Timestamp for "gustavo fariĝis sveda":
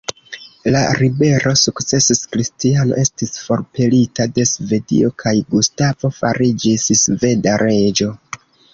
5.55-7.59